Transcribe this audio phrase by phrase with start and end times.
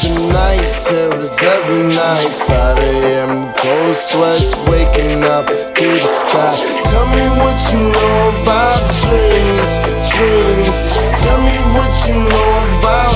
[0.00, 2.30] The night, terrors every night.
[2.46, 3.52] 5 a.m.
[3.54, 6.54] cold sweats waking up to the sky.
[6.84, 9.74] Tell me what you know about dreams,
[10.14, 10.86] dreams.
[11.20, 13.07] Tell me what you know about.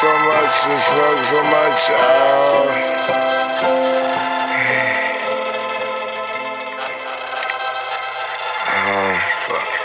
[0.00, 2.70] so much and smoke so much out.
[8.72, 9.79] Oh, fuck.